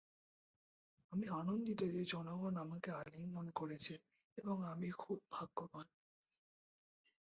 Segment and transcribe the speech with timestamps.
[1.11, 3.93] আমি আনন্দিত যে জনগণ আমাকে আলিঙ্গন করেছে
[4.37, 5.87] এবং আমি খুব ভাগ্যবান...